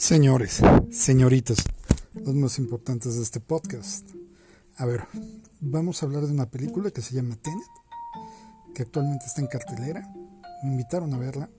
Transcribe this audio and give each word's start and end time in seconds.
Señores, 0.00 0.62
señoritas, 0.90 1.58
los 2.14 2.34
más 2.34 2.58
importantes 2.58 3.16
de 3.16 3.22
este 3.22 3.38
podcast. 3.38 4.08
A 4.78 4.86
ver, 4.86 5.02
vamos 5.60 6.02
a 6.02 6.06
hablar 6.06 6.24
de 6.24 6.32
una 6.32 6.50
película 6.50 6.90
que 6.90 7.02
se 7.02 7.14
llama 7.14 7.36
Tenet, 7.36 7.68
que 8.74 8.80
actualmente 8.84 9.26
está 9.26 9.42
en 9.42 9.46
cartelera. 9.48 10.10
Me 10.62 10.70
invitaron 10.70 11.12
a 11.12 11.18
verla. 11.18 11.50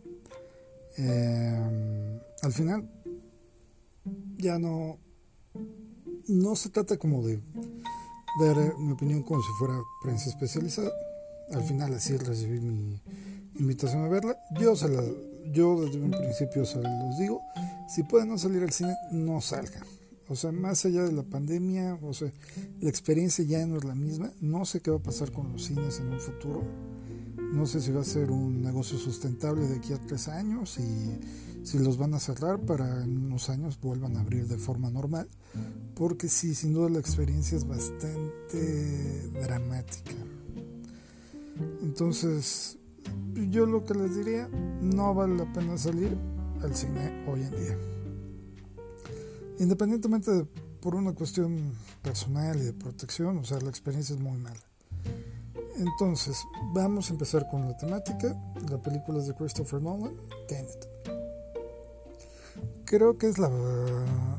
Eh, 0.98 2.20
al 2.42 2.52
final, 2.52 2.90
ya 4.38 4.58
no, 4.58 4.98
no 6.28 6.56
se 6.56 6.70
trata 6.70 6.98
como 6.98 7.22
de 7.22 7.40
dar 8.40 8.58
eh, 8.58 8.74
mi 8.80 8.94
opinión 8.94 9.22
como 9.22 9.40
si 9.44 9.50
fuera 9.60 9.76
prensa 10.02 10.32
especializada. 10.32 10.90
Al 11.54 11.62
final 11.62 11.94
así 11.94 12.18
recibí 12.18 12.60
mi 12.60 13.00
invitación 13.60 14.04
a 14.04 14.10
verla. 14.10 14.36
Yo 14.60 14.76
se 14.76 14.90
la, 14.90 15.04
yo 15.52 15.82
desde 15.84 16.02
un 16.02 16.12
principio 16.12 16.66
se 16.66 16.82
los 16.82 17.18
digo 17.18 17.42
si 17.92 18.04
pueden 18.04 18.30
no 18.30 18.38
salir 18.38 18.64
al 18.64 18.72
cine, 18.72 18.96
no 19.12 19.42
salgan. 19.42 19.84
O 20.30 20.36
sea, 20.38 20.54
más 20.54 20.86
allá 20.86 21.04
de 21.04 21.12
la 21.12 21.24
pandemia, 21.24 22.00
o 22.02 22.14
sea, 22.14 22.32
la 22.80 22.90
experiencia 22.90 23.44
ya 23.44 23.66
no 23.66 23.76
es 23.76 23.84
la 23.84 23.96
misma. 23.96 24.32
No 24.40 24.64
sé 24.64 24.80
qué 24.80 24.90
va 24.90 24.96
a 24.96 25.04
pasar 25.04 25.34
con 25.34 25.52
los 25.52 25.66
cines 25.66 26.00
en 26.00 26.08
un 26.08 26.22
futuro. 26.22 26.64
No 27.52 27.68
sé 27.68 27.82
si 27.82 27.92
va 27.92 28.00
a 28.00 28.06
ser 28.06 28.32
un 28.32 28.64
negocio 28.64 28.98
sustentable 28.98 29.68
de 29.68 29.76
aquí 29.76 29.92
a 29.92 29.98
tres 29.98 30.30
años 30.30 30.80
y 30.80 31.66
si 31.66 31.80
los 31.80 31.98
van 31.98 32.14
a 32.14 32.20
cerrar 32.22 32.62
para 32.62 33.04
en 33.04 33.26
unos 33.26 33.50
años 33.50 33.78
vuelvan 33.82 34.16
a 34.16 34.22
abrir 34.22 34.48
de 34.48 34.58
forma 34.58 34.90
normal. 34.90 35.28
Porque 35.96 36.30
sí, 36.30 36.56
sin 36.56 36.72
duda 36.72 36.88
la 36.88 37.00
experiencia 37.00 37.58
es 37.58 37.68
bastante 37.68 39.28
dramática. 39.32 40.14
Entonces, 41.82 42.78
yo 43.50 43.66
lo 43.66 43.86
que 43.86 43.94
les 43.94 44.16
diría, 44.16 44.48
no 44.82 45.14
vale 45.14 45.38
la 45.38 45.52
pena 45.54 45.78
salir 45.78 46.18
al 46.62 46.76
cine 46.76 47.26
hoy 47.28 47.44
en 47.44 47.52
día. 47.52 47.78
Independientemente 49.60 50.32
de 50.32 50.46
por 50.82 50.96
una 50.96 51.14
cuestión 51.14 51.74
personal 52.02 52.58
y 52.58 52.66
de 52.66 52.74
protección, 52.74 53.38
o 53.38 53.46
sea, 53.46 53.60
la 53.60 53.70
experiencia 53.70 54.16
es 54.16 54.22
muy 54.22 54.38
mala. 54.38 54.60
Entonces, 55.78 56.44
vamos 56.74 57.10
a 57.10 57.14
empezar 57.14 57.48
con 57.50 57.62
la 57.68 57.78
temática. 57.78 58.36
La 58.70 58.82
película 58.82 59.20
es 59.20 59.28
de 59.28 59.36
Christopher 59.36 59.82
Nolan, 59.82 60.14
Tenet. 60.48 60.90
Creo 62.86 63.18
que 63.18 63.28
es 63.30 63.38
la. 63.38 63.50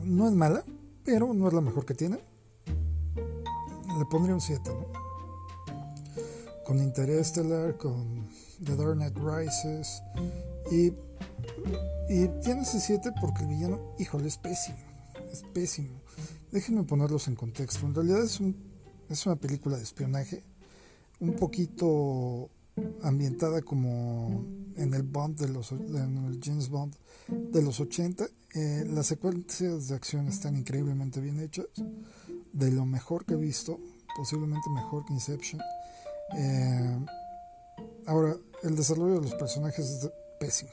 No 0.04 0.28
es 0.28 0.34
mala, 0.34 0.62
pero 1.04 1.32
no 1.32 1.48
es 1.48 1.54
la 1.54 1.60
mejor 1.60 1.86
que 1.86 1.94
tiene. 1.94 2.18
Le 2.66 4.04
pondría 4.10 4.34
un 4.34 4.40
7, 4.40 4.70
¿no? 4.70 5.01
Con 6.72 6.82
Interstellar, 6.82 7.76
con 7.76 8.30
The 8.64 8.74
Dark 8.76 8.94
Knight 8.94 9.18
Rises 9.18 10.02
y 10.70 10.90
y 12.08 12.28
tiene 12.42 12.62
ese 12.62 12.80
7 12.80 13.12
porque 13.20 13.42
el 13.42 13.48
villano, 13.48 13.94
híjole, 13.98 14.26
es 14.26 14.38
pésimo. 14.38 14.78
Es 15.30 15.42
pésimo. 15.52 16.00
Déjenme 16.50 16.84
ponerlos 16.84 17.28
en 17.28 17.36
contexto. 17.36 17.84
En 17.84 17.94
realidad 17.94 18.24
es, 18.24 18.40
un, 18.40 18.56
es 19.10 19.26
una 19.26 19.36
película 19.36 19.76
de 19.76 19.82
espionaje. 19.82 20.42
Un 21.20 21.34
poquito 21.34 22.48
ambientada 23.02 23.60
como 23.60 24.42
en 24.76 24.94
el 24.94 25.02
Bond 25.02 25.38
de 25.38 25.50
los 25.50 25.72
en 25.72 26.24
el 26.24 26.40
James 26.42 26.70
Bond 26.70 26.94
de 27.28 27.60
los 27.60 27.80
80 27.80 28.24
eh, 28.54 28.86
las 28.88 29.08
secuencias 29.08 29.88
de 29.88 29.94
acción 29.94 30.26
están 30.26 30.56
increíblemente 30.56 31.20
bien 31.20 31.38
hechas 31.38 31.66
de 32.54 32.70
lo 32.70 32.86
mejor 32.86 33.26
que 33.26 33.34
he 33.34 33.36
visto 33.36 33.78
posiblemente 34.16 34.70
mejor 34.70 35.04
que 35.04 35.12
Inception 35.12 35.60
eh, 36.36 37.06
ahora 38.06 38.36
el 38.62 38.76
desarrollo 38.76 39.14
de 39.14 39.22
los 39.22 39.34
personajes 39.34 39.86
es 39.86 40.10
pésimo 40.38 40.70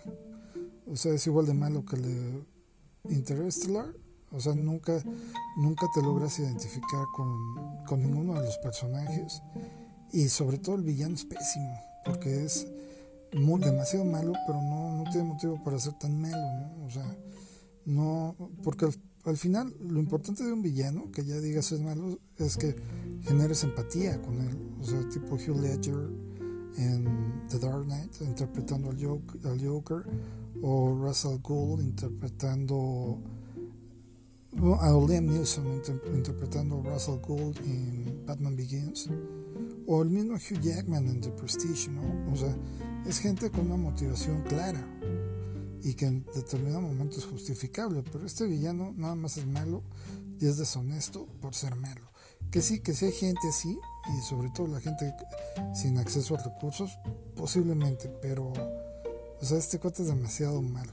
o 0.91 0.95
sea, 0.95 1.13
es 1.13 1.27
igual 1.27 1.45
de 1.45 1.53
malo 1.53 1.85
que 1.85 1.95
el 1.95 2.45
Interstellar. 3.09 3.85
O 4.31 4.39
sea, 4.39 4.53
nunca, 4.53 5.01
nunca 5.57 5.87
te 5.93 6.01
logras 6.01 6.37
identificar 6.39 7.05
con, 7.15 7.83
con 7.85 8.01
ninguno 8.01 8.35
de 8.35 8.45
los 8.45 8.57
personajes. 8.57 9.41
Y 10.11 10.29
sobre 10.29 10.57
todo 10.57 10.75
el 10.75 10.83
villano 10.83 11.15
es 11.15 11.25
pésimo, 11.25 11.79
porque 12.05 12.45
es 12.45 12.67
muy, 13.33 13.61
demasiado 13.61 14.05
malo, 14.05 14.33
pero 14.47 14.61
no, 14.61 14.97
no 14.97 15.03
tiene 15.11 15.27
motivo 15.27 15.63
para 15.63 15.79
ser 15.79 15.93
tan 15.93 16.19
malo, 16.19 16.37
¿no? 16.37 16.85
O 16.85 16.89
sea, 16.89 17.05
no, 17.85 18.35
porque 18.63 18.89
al, 19.25 19.37
final 19.37 19.73
lo 19.79 19.99
importante 19.99 20.43
de 20.43 20.53
un 20.53 20.61
villano, 20.61 21.11
que 21.11 21.23
ya 21.23 21.39
digas 21.39 21.71
es 21.71 21.81
malo, 21.81 22.19
es 22.37 22.57
que 22.57 22.75
generes 23.23 23.63
empatía 23.63 24.21
con 24.21 24.35
él. 24.41 24.57
O 24.81 24.83
sea, 24.83 25.07
tipo 25.09 25.35
Hugh 25.35 25.61
Ledger 25.61 26.09
en 26.77 27.47
The 27.49 27.59
Dark 27.59 27.85
Knight, 27.85 28.21
interpretando 28.21 28.89
al 28.89 29.03
Joker, 29.03 29.59
Joker 29.61 30.05
o 30.61 30.95
Russell 30.95 31.39
Gould 31.41 31.81
interpretando 31.81 33.19
a 34.81 34.91
Liam 35.07 35.27
Neeson 35.27 35.81
interpretando 36.13 36.79
a 36.79 36.93
Russell 36.93 37.19
Gould 37.21 37.57
en 37.65 38.25
Batman 38.25 38.55
Begins 38.55 39.09
o 39.87 40.01
el 40.01 40.09
mismo 40.09 40.35
Hugh 40.35 40.59
Jackman 40.61 41.07
en 41.07 41.21
The 41.21 41.29
Prestige, 41.31 41.89
¿no? 41.89 42.31
O 42.31 42.35
sea, 42.35 42.55
es 43.05 43.19
gente 43.19 43.49
con 43.49 43.67
una 43.67 43.77
motivación 43.77 44.43
clara 44.43 44.85
y 45.83 45.93
que 45.93 46.05
en 46.05 46.25
determinado 46.35 46.81
momento 46.81 47.17
es 47.17 47.25
justificable, 47.25 48.03
pero 48.11 48.25
este 48.25 48.45
villano 48.45 48.93
nada 48.95 49.15
más 49.15 49.37
es 49.37 49.45
malo 49.45 49.83
y 50.39 50.47
es 50.47 50.57
deshonesto 50.57 51.25
por 51.41 51.55
ser 51.55 51.75
malo. 51.75 52.09
Que 52.51 52.61
sí, 52.61 52.79
que 52.79 52.93
sí 52.93 53.05
hay 53.05 53.11
gente 53.11 53.47
así, 53.47 53.77
y 54.17 54.21
sobre 54.21 54.49
todo 54.49 54.67
la 54.67 54.79
gente 54.79 55.13
sin 55.73 55.97
acceso 55.97 56.35
a 56.35 56.43
recursos, 56.43 56.97
posiblemente, 57.35 58.09
pero 58.21 58.53
o 59.41 59.45
sea, 59.45 59.57
este 59.57 59.79
cuate 59.79 60.01
es 60.01 60.09
demasiado 60.09 60.61
malo. 60.61 60.91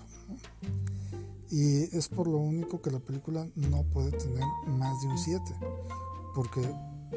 Y 1.51 1.97
es 1.97 2.09
por 2.09 2.29
lo 2.29 2.39
único 2.39 2.81
que 2.81 2.91
la 2.91 3.01
película 3.01 3.49
no 3.57 3.83
puede 3.85 4.13
tener 4.13 4.45
más 4.69 5.01
de 5.03 5.09
un 5.09 5.19
7. 5.19 5.43
Porque 6.35 6.61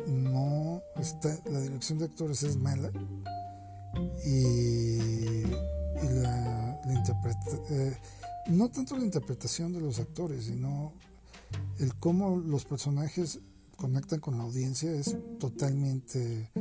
no 0.07 0.81
está, 0.95 1.37
la 1.49 1.59
dirección 1.59 1.99
de 1.99 2.05
actores 2.05 2.41
es 2.43 2.57
mala. 2.57 2.91
Y, 4.25 5.43
la, 6.21 6.58
eh, 7.69 7.97
no 8.47 8.69
tanto 8.69 8.97
la 8.97 9.05
interpretación 9.05 9.73
de 9.73 9.81
los 9.81 9.99
actores, 9.99 10.45
sino 10.45 10.93
el 11.79 11.93
cómo 11.95 12.37
los 12.37 12.65
personajes 12.65 13.39
conectan 13.75 14.19
con 14.19 14.37
la 14.37 14.43
audiencia 14.43 14.91
es 14.91 15.15
totalmente 15.39 16.51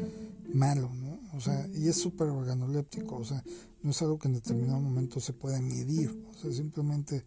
malo, 0.54 0.88
¿no? 0.94 1.18
O 1.36 1.40
sea, 1.40 1.66
y 1.74 1.88
es 1.88 1.96
súper 1.96 2.28
organoléptico, 2.28 3.16
o 3.16 3.24
sea, 3.24 3.42
no 3.82 3.90
es 3.90 4.02
algo 4.02 4.18
que 4.18 4.28
en 4.28 4.34
determinado 4.34 4.80
momento 4.80 5.20
se 5.20 5.32
pueda 5.32 5.60
medir, 5.60 6.24
o 6.30 6.38
sea, 6.38 6.52
simplemente 6.52 7.24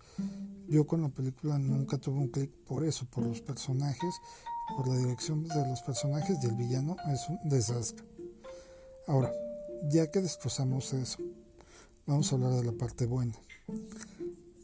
yo 0.69 0.87
con 0.87 1.01
la 1.01 1.09
película 1.09 1.59
nunca 1.59 1.97
tuve 1.97 2.19
un 2.19 2.29
clic 2.29 2.51
por 2.65 2.85
eso, 2.85 3.05
por 3.05 3.25
los 3.25 3.41
personajes, 3.41 4.15
por 4.77 4.87
la 4.87 4.97
dirección 4.97 5.45
de 5.47 5.67
los 5.67 5.81
personajes 5.81 6.37
y 6.41 6.47
el 6.47 6.55
villano 6.55 6.95
es 7.11 7.27
un 7.27 7.49
desastre. 7.49 8.05
Ahora, 9.07 9.31
ya 9.89 10.09
que 10.09 10.21
destrozamos 10.21 10.93
eso, 10.93 11.19
vamos 12.05 12.31
a 12.31 12.35
hablar 12.35 12.53
de 12.53 12.63
la 12.63 12.71
parte 12.71 13.05
buena. 13.05 13.33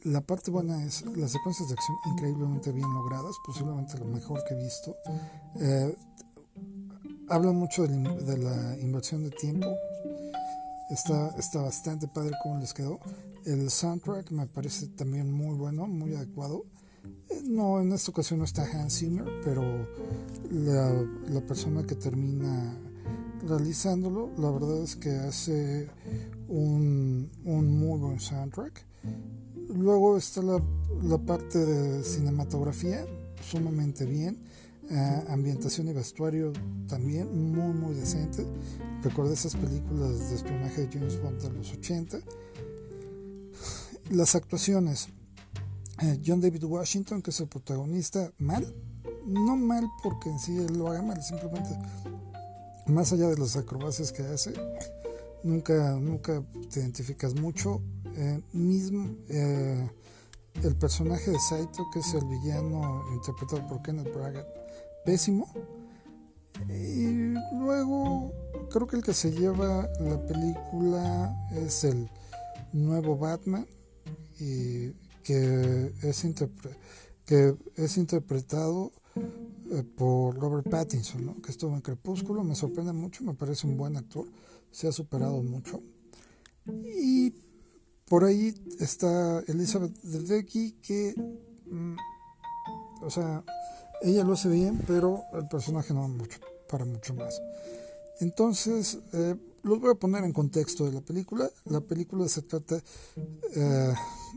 La 0.03 0.21
parte 0.21 0.51
buena 0.51 0.83
es 0.85 1.03
las 1.17 1.31
secuencias 1.31 1.67
de 1.67 1.73
acción 1.73 1.97
increíblemente 2.05 2.71
bien 2.71 2.91
logradas, 2.93 3.35
posiblemente 3.45 3.97
lo 3.97 4.05
mejor 4.05 4.43
que 4.45 4.53
he 4.53 4.63
visto. 4.63 4.95
Eh, 5.59 5.95
habla 7.27 7.51
mucho 7.51 7.85
de 7.87 8.37
la, 8.37 8.77
inversión 8.79 9.23
de 9.23 9.31
tiempo. 9.31 9.67
Está, 10.89 11.35
está 11.37 11.61
bastante 11.61 12.07
padre 12.07 12.31
cómo 12.41 12.59
les 12.59 12.73
quedó. 12.73 12.99
El 13.45 13.69
soundtrack 13.69 14.31
me 14.31 14.45
parece 14.45 14.87
también 14.87 15.31
muy 15.31 15.57
bueno, 15.57 15.87
muy 15.87 16.15
adecuado. 16.15 16.63
Eh, 17.29 17.41
no, 17.43 17.81
en 17.81 17.91
esta 17.91 18.11
ocasión 18.11 18.39
no 18.39 18.45
está 18.45 18.63
Hans 18.63 18.99
Zimmer, 18.99 19.25
pero 19.43 19.61
la, 20.51 21.05
la 21.29 21.41
persona 21.41 21.83
que 21.85 21.95
termina 21.95 22.77
realizándolo, 23.45 24.31
la 24.37 24.51
verdad 24.51 24.83
es 24.83 24.95
que 24.95 25.11
hace 25.11 25.89
un, 26.47 27.29
un 27.45 27.79
muy 27.79 27.99
buen 27.99 28.19
soundtrack. 28.19 28.85
Luego 29.69 30.17
está 30.17 30.41
la, 30.41 30.61
la 31.03 31.17
parte 31.17 31.59
de 31.59 32.03
cinematografía, 32.03 33.05
sumamente 33.41 34.05
bien 34.05 34.37
eh, 34.89 35.23
ambientación 35.27 35.89
y 35.89 35.93
vestuario 35.93 36.53
también 36.87 37.51
muy 37.51 37.73
muy 37.73 37.93
decente. 37.93 38.45
Recuerdo 39.03 39.33
esas 39.33 39.55
películas 39.55 40.29
de 40.29 40.35
espionaje 40.35 40.87
de 40.87 40.93
James 40.93 41.21
Bond 41.21 41.41
de 41.41 41.49
los 41.49 41.73
80. 41.73 42.19
Las 44.11 44.35
actuaciones. 44.35 45.09
Eh, 46.01 46.21
John 46.25 46.39
David 46.39 46.63
Washington, 46.63 47.21
que 47.21 47.31
es 47.31 47.39
el 47.41 47.47
protagonista, 47.47 48.31
mal. 48.37 48.73
No 49.25 49.57
mal 49.57 49.89
porque 50.03 50.29
en 50.29 50.39
sí 50.39 50.55
él 50.55 50.77
lo 50.77 50.87
haga 50.87 51.01
mal, 51.01 51.21
simplemente 51.21 51.77
más 52.87 53.13
allá 53.13 53.27
de 53.27 53.37
las 53.37 53.55
acrobacias 53.55 54.11
que 54.11 54.23
hace, 54.23 54.53
nunca, 55.43 55.93
nunca 55.95 56.43
te 56.71 56.79
identificas 56.79 57.35
mucho. 57.35 57.81
Eh, 58.15 58.41
mismo 58.51 59.15
el 60.63 60.75
personaje 60.75 61.31
de 61.31 61.39
Saito, 61.39 61.87
que 61.93 61.99
es 61.99 62.13
el 62.13 62.25
villano 62.25 63.03
interpretado 63.13 63.67
por 63.67 63.81
Kenneth 63.81 64.13
Braga, 64.13 64.45
pésimo. 65.05 65.47
Y 66.69 67.35
luego 67.59 68.33
creo 68.71 68.87
que 68.87 68.95
el 68.95 69.03
que 69.03 69.13
se 69.13 69.31
lleva 69.31 69.87
la 69.99 70.19
película 70.25 71.47
es 71.51 71.83
el 71.83 72.09
nuevo 72.73 73.17
Batman, 73.17 73.67
y 74.39 74.91
que 75.23 75.93
es, 76.01 76.25
que 77.25 77.55
es 77.75 77.97
interpretado 77.97 78.91
eh, 79.71 79.83
por 79.83 80.37
Robert 80.37 80.69
Pattinson, 80.69 81.41
que 81.41 81.51
estuvo 81.51 81.73
en 81.73 81.81
Crepúsculo, 81.81 82.43
me 82.43 82.55
sorprende 82.55 82.93
mucho, 82.93 83.23
me 83.23 83.33
parece 83.33 83.67
un 83.67 83.77
buen 83.77 83.97
actor, 83.97 84.25
se 84.71 84.87
ha 84.87 84.91
superado 84.91 85.41
mucho. 85.43 85.81
Y 86.65 87.33
por 88.07 88.23
ahí 88.23 88.53
está 88.79 89.39
Elizabeth 89.47 89.93
Debicki, 90.01 90.73
que, 90.81 91.13
mm, 91.69 91.95
o 93.01 93.09
sea, 93.09 93.43
ella 94.01 94.23
lo 94.23 94.33
hace 94.33 94.49
bien, 94.49 94.81
pero 94.87 95.23
el 95.33 95.47
personaje 95.47 95.93
no 95.93 96.07
mucho, 96.07 96.39
para 96.69 96.85
mucho 96.85 97.13
más. 97.13 97.41
Entonces, 98.19 98.99
eh, 99.13 99.35
los 99.67 99.79
voy 99.79 99.91
a 99.91 99.95
poner 99.95 100.23
en 100.23 100.33
contexto 100.33 100.85
de 100.85 100.93
la 100.93 101.01
película. 101.01 101.49
La 101.65 101.81
película 101.81 102.27
se 102.27 102.41
trata 102.41 102.77
eh, 103.55 103.93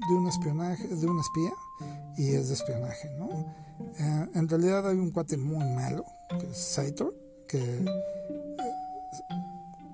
de 0.08 0.14
un 0.14 0.28
espionaje, 0.28 0.88
de 0.88 1.06
un 1.06 1.18
espía, 1.20 1.52
y 2.16 2.34
es 2.34 2.48
de 2.48 2.54
espionaje, 2.54 3.08
¿no? 3.18 3.28
Eh, 3.98 4.28
en 4.34 4.48
realidad 4.48 4.88
hay 4.88 4.96
un 4.96 5.10
cuate 5.10 5.36
muy 5.36 5.64
malo, 5.74 6.04
que 6.28 6.50
es 6.50 6.56
Saito, 6.56 7.14
que 7.48 7.84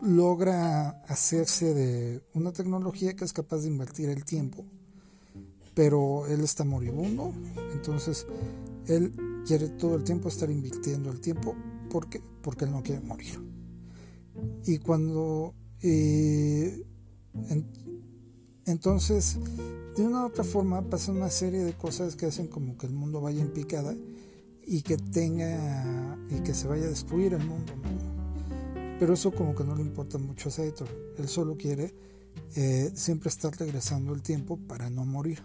logra 0.02 0.90
hacerse 1.08 1.74
de 1.74 2.22
una 2.34 2.52
tecnología 2.52 3.14
que 3.14 3.24
es 3.24 3.32
capaz 3.32 3.58
de 3.58 3.68
invertir 3.68 4.08
el 4.08 4.24
tiempo, 4.24 4.64
pero 5.74 6.26
él 6.26 6.40
está 6.40 6.64
moribundo, 6.64 7.32
entonces 7.72 8.26
él 8.86 9.42
quiere 9.46 9.68
todo 9.68 9.94
el 9.94 10.04
tiempo 10.04 10.28
estar 10.28 10.50
invirtiendo 10.50 11.10
el 11.10 11.20
tiempo 11.20 11.54
porque, 11.90 12.20
porque 12.42 12.64
él 12.64 12.72
no 12.72 12.82
quiere 12.82 13.00
morir. 13.00 13.55
Y 14.66 14.78
cuando... 14.78 15.54
entonces, 18.66 19.38
de 19.96 20.04
una 20.04 20.24
u 20.24 20.26
otra 20.26 20.44
forma, 20.44 20.82
pasa 20.82 21.12
una 21.12 21.30
serie 21.30 21.60
de 21.60 21.74
cosas 21.74 22.16
que 22.16 22.26
hacen 22.26 22.48
como 22.48 22.76
que 22.76 22.86
el 22.86 22.92
mundo 22.92 23.20
vaya 23.20 23.40
en 23.40 23.52
picada 23.52 23.94
y 24.66 24.82
que 24.82 24.96
tenga... 24.96 26.18
y 26.30 26.40
que 26.40 26.52
se 26.52 26.66
vaya 26.66 26.84
a 26.84 26.88
destruir 26.88 27.34
el 27.34 27.46
mundo. 27.46 27.72
Pero 28.98 29.14
eso 29.14 29.30
como 29.30 29.54
que 29.54 29.64
no 29.64 29.76
le 29.76 29.82
importa 29.82 30.18
mucho 30.18 30.48
a 30.48 30.52
Sator. 30.52 30.88
Él 31.18 31.28
solo 31.28 31.56
quiere 31.56 31.94
eh, 32.54 32.90
siempre 32.94 33.28
estar 33.28 33.56
regresando 33.56 34.14
el 34.14 34.22
tiempo 34.22 34.56
para 34.56 34.90
no 34.90 35.04
morir. 35.04 35.42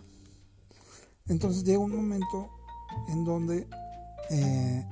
Entonces 1.28 1.64
llega 1.64 1.80
un 1.80 1.96
momento 1.96 2.50
en 3.10 3.24
donde 3.26 3.68
eh, 4.30 4.88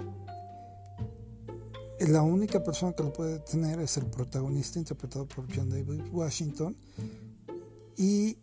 la 2.08 2.22
única 2.22 2.64
persona 2.64 2.94
que 2.94 3.04
lo 3.04 3.12
puede 3.12 3.40
tener 3.40 3.80
es 3.80 3.98
el 3.98 4.06
protagonista 4.06 4.80
interpretado 4.80 5.28
por 5.28 5.46
John 5.54 5.70
David 5.70 6.02
Washington. 6.12 6.76
Y 7.98 8.38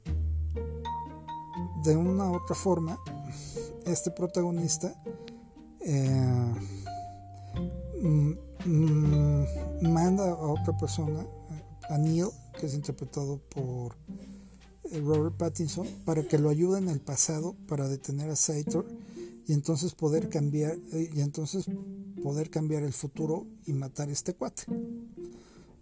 de 1.85 1.97
una 1.97 2.31
u 2.31 2.37
otra 2.37 2.55
forma 2.55 2.99
este 3.87 4.11
protagonista 4.11 4.93
eh, 5.81 6.55
mm, 8.03 8.33
mm, 8.65 9.47
manda 9.83 10.31
a 10.31 10.35
otra 10.35 10.77
persona 10.77 11.25
a 11.89 11.99
Neil 11.99 12.27
que 12.59 12.67
es 12.67 12.75
interpretado 12.75 13.39
por 13.39 13.97
eh, 14.91 15.01
Robert 15.01 15.37
Pattinson 15.37 15.87
para 16.05 16.23
que 16.25 16.39
lo 16.39 16.51
ayude 16.51 16.79
en 16.79 16.89
el 16.89 17.01
pasado 17.01 17.55
para 17.69 17.89
detener 17.89 18.31
a 18.31 18.37
Sator 18.37 18.85
y 19.47 19.53
entonces 19.53 19.95
poder 19.95 20.29
cambiar 20.29 20.77
eh, 20.93 21.11
y 21.15 21.21
entonces 21.21 21.67
poder 22.27 22.51
cambiar 22.51 22.83
el 22.83 22.93
futuro 22.93 23.47
y 23.67 23.73
matar 23.73 24.11
este 24.11 24.35
cuate. 24.35 24.65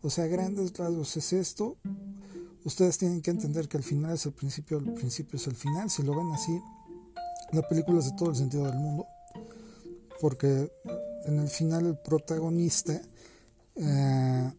O 0.03 0.11
sea, 0.11 0.27
grandes 0.27 0.77
rasgos 0.77 1.17
es 1.17 1.33
esto. 1.33 1.79
Ustedes 2.65 2.99
tienen 2.99 3.23
que 3.23 3.31
entender 3.31 3.67
que 3.67 3.79
el 3.79 3.83
final 3.83 4.13
es 4.13 4.27
el 4.27 4.33
principio, 4.33 4.77
el 4.77 4.93
principio 4.93 5.39
es 5.39 5.47
el 5.47 5.57
final. 5.57 5.89
Si 5.89 6.03
lo 6.03 6.15
ven 6.15 6.31
así, 6.33 6.61
la 7.53 7.67
película 7.67 7.99
es 7.99 8.11
de 8.11 8.17
todo 8.19 8.29
el 8.29 8.37
sentido 8.37 8.67
del 8.67 8.77
mundo. 8.77 9.07
Porque 10.21 10.71
en 11.25 11.39
el 11.39 11.49
final 11.49 11.87
el 11.87 11.97
protagonista, 11.97 13.01
eh, 13.77 14.53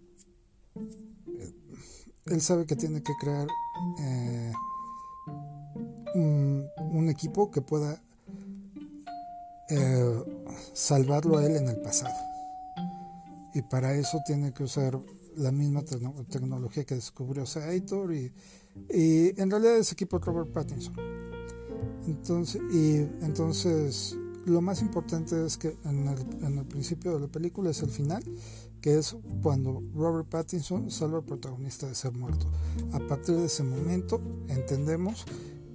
él 2.26 2.42
sabe 2.42 2.66
que 2.66 2.76
tiene 2.76 3.04
que 3.04 3.14
crear 3.22 3.48
eh, 4.00 4.54
un 6.16 7.10
equipo 7.10 7.52
que 7.52 7.62
pueda 7.62 8.02
eh, 9.70 10.24
salvarlo 10.76 11.38
a 11.38 11.46
él 11.46 11.56
en 11.56 11.70
el 11.70 11.78
pasado. 11.78 12.14
Y 13.54 13.62
para 13.62 13.96
eso 13.96 14.22
tiene 14.26 14.54
que 14.54 14.64
usar 14.64 15.00
la 15.38 15.52
misma 15.52 15.84
tecnología 15.84 16.84
que 16.84 16.96
descubrió 16.96 17.46
Sator 17.46 18.14
y, 18.14 18.32
y, 18.90 19.42
en 19.42 19.50
realidad 19.50 19.78
es 19.78 19.92
equipo 19.94 20.20
de 20.20 20.26
Robert 20.26 20.52
Pattinson. 20.52 20.96
Entonces, 22.06 22.62
y 22.72 22.98
entonces 23.24 24.18
lo 24.46 24.62
más 24.62 24.82
importante 24.82 25.46
es 25.46 25.58
que 25.58 25.78
en 25.86 26.08
el, 26.08 26.66
principio 26.66 27.14
de 27.14 27.22
la 27.22 27.28
película 27.28 27.70
es 27.70 27.82
el 27.82 27.90
final, 27.90 28.24
que 28.82 28.98
es 28.98 29.16
cuando 29.42 29.82
Robert 29.96 30.28
Pattinson 30.28 30.92
salva 30.92 31.20
al 31.20 31.24
protagonista 31.24 31.88
de 31.88 31.96
ser 31.96 32.12
muerto. 32.12 32.46
A 32.92 33.00
partir 33.00 33.36
de 33.36 33.46
ese 33.46 33.64
momento 33.64 34.22
entendemos 34.50 35.26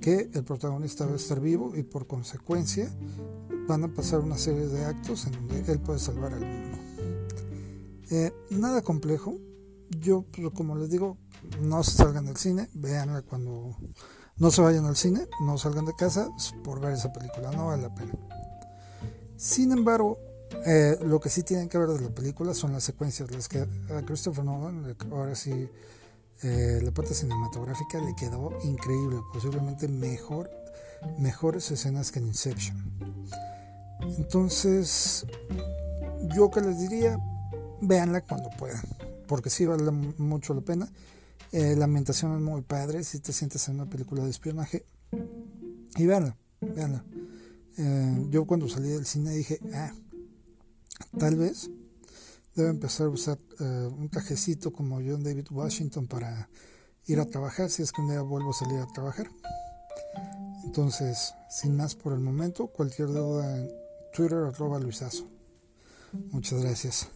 que 0.01 0.31
el 0.33 0.45
protagonista 0.45 1.07
va 1.07 1.13
a 1.13 1.17
estar 1.17 1.41
vivo 1.41 1.73
y 1.77 1.83
por 1.83 2.07
consecuencia 2.07 2.91
van 3.69 3.85
a 3.85 3.89
pasar 3.89 4.21
una 4.21 4.39
serie 4.39 4.67
de 4.67 4.85
actos 4.85 5.27
en 5.27 5.33
donde 5.33 5.73
él 5.73 5.79
puede 5.81 5.99
salvar 5.99 6.33
al 6.33 6.41
mundo. 6.41 6.79
Eh, 8.11 8.33
nada 8.51 8.83
complejo. 8.83 9.37
Yo, 9.91 10.23
pues, 10.23 10.53
como 10.55 10.77
les 10.77 10.91
digo, 10.91 11.19
no 11.61 11.83
se 11.83 11.93
salgan 11.93 12.27
del 12.27 12.37
cine, 12.37 12.69
véanla 12.75 13.23
cuando 13.23 13.77
no 14.37 14.51
se 14.51 14.63
vayan 14.63 14.87
al 14.87 14.97
cine, 14.97 15.29
no 15.45 15.59
salgan 15.59 15.85
de 15.85 15.95
casa 15.95 16.29
por 16.65 16.81
ver 16.81 16.93
esa 16.93 17.13
película, 17.13 17.51
no 17.53 17.67
vale 17.67 17.83
la 17.83 17.95
pena. 17.95 18.13
Sin 19.37 19.73
embargo, 19.73 20.19
eh, 20.67 20.99
lo 21.03 21.21
que 21.21 21.29
sí 21.29 21.43
tienen 21.43 21.69
que 21.69 21.79
ver 21.79 21.89
de 21.89 22.01
la 22.01 22.11
película 22.11 22.55
son 22.55 22.73
las 22.73 22.85
secuencias, 22.85 23.31
las 23.31 23.49
que 23.49 23.61
a 23.61 24.03
Christopher 24.05 24.45
Nolan, 24.45 24.97
ahora 25.11 25.35
sí, 25.35 25.69
eh, 26.43 26.81
la 26.83 26.91
parte 26.91 27.15
cinematográfica 27.15 28.01
le 28.01 28.15
quedó 28.15 28.51
increíble, 28.65 29.19
posiblemente 29.33 29.89
mejor, 29.89 30.51
mejores 31.19 31.71
escenas 31.71 32.11
que 32.11 32.19
en 32.19 32.29
Inception. 32.29 32.77
Entonces, 34.17 35.27
yo 36.35 36.51
que 36.51 36.61
les 36.61 36.79
diría, 36.79 37.19
véanla 37.83 38.23
cuando 38.23 38.49
puedan, 38.51 38.83
porque 39.27 39.51
sí 39.51 39.67
vale 39.67 39.91
mucho 39.91 40.55
la 40.55 40.63
pena. 40.63 40.91
Eh, 41.53 41.75
la 41.77 41.85
ambientación 41.85 42.35
es 42.35 42.41
muy 42.41 42.63
padre, 42.63 43.05
si 43.05 43.19
te 43.19 43.33
sientes 43.33 43.69
en 43.69 43.75
una 43.75 43.91
película 43.91 44.25
de 44.25 44.31
espionaje. 44.31 44.85
Y 45.97 46.07
véanla, 46.07 46.37
véanla. 46.61 47.05
Eh, 47.77 48.27
yo 48.31 48.47
cuando 48.47 48.69
salí 48.69 48.89
del 48.89 49.05
cine 49.05 49.33
dije, 49.33 49.61
ah, 49.75 49.93
tal 51.19 51.37
vez 51.37 51.71
debe 52.55 52.71
empezar 52.71 53.07
a 53.07 53.11
usar 53.11 53.39
eh, 53.61 53.65
un 53.65 54.09
trajecito 54.09 54.73
como 54.73 54.97
John 54.97 55.23
David 55.23 55.47
Washington 55.51 56.07
para 56.07 56.49
ir 57.07 57.21
a 57.21 57.27
trabajar 57.27 57.71
si 57.71 57.83
es 57.83 57.93
que 57.93 58.01
un 58.01 58.09
día 58.09 58.23
vuelvo 58.23 58.51
a 58.51 58.55
salir 58.55 58.79
a 58.79 58.87
trabajar. 58.93 59.31
Entonces, 60.65 61.35
sin 61.49 61.77
más 61.77 61.95
por 61.95 62.13
el 62.13 62.21
momento, 62.21 62.69
cualquier 62.69 63.09
duda 63.09 63.67
Twitter 64.13 64.39
arroba 64.39 64.79
Luisazo. 64.79 65.27
Muchas 66.31 66.63
gracias. 66.63 67.09